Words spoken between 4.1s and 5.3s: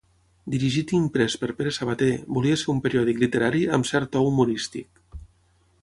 to humorístic.